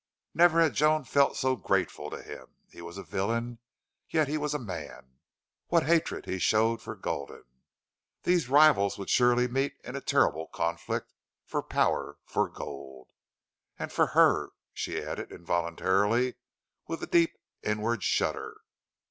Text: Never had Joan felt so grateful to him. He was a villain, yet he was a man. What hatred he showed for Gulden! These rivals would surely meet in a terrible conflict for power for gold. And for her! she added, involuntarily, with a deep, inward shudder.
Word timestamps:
Never 0.33 0.59
had 0.59 0.73
Joan 0.73 1.03
felt 1.03 1.37
so 1.37 1.55
grateful 1.55 2.09
to 2.09 2.23
him. 2.23 2.47
He 2.71 2.81
was 2.81 2.97
a 2.97 3.03
villain, 3.03 3.59
yet 4.09 4.27
he 4.27 4.35
was 4.35 4.55
a 4.55 4.57
man. 4.57 5.19
What 5.67 5.83
hatred 5.83 6.25
he 6.25 6.39
showed 6.39 6.81
for 6.81 6.95
Gulden! 6.95 7.43
These 8.23 8.49
rivals 8.49 8.97
would 8.97 9.11
surely 9.11 9.47
meet 9.47 9.75
in 9.83 9.95
a 9.95 10.01
terrible 10.01 10.47
conflict 10.47 11.13
for 11.45 11.61
power 11.61 12.17
for 12.25 12.49
gold. 12.49 13.09
And 13.77 13.91
for 13.91 14.07
her! 14.17 14.53
she 14.73 14.99
added, 15.03 15.31
involuntarily, 15.31 16.33
with 16.87 17.03
a 17.03 17.05
deep, 17.05 17.37
inward 17.61 18.01
shudder. 18.01 18.57